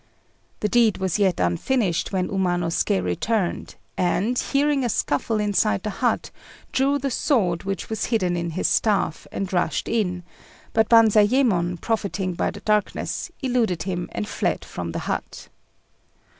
[0.61, 6.31] The deed was yet unfinished when Umanosuké returned, and, hearing a scuffle inside the hut,
[6.71, 10.23] drew the sword which was hidden in his staff and rushed in;
[10.73, 15.49] but Banzayémon, profiting by the darkness, eluded him and fled from the hut.